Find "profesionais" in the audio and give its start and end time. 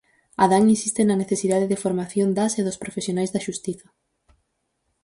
2.83-3.31